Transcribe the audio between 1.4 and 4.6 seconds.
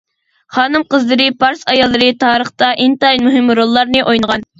پارس ئاياللىرى تارىختا ئىنتايىن مۇھىم روللارنى ئوينىغان.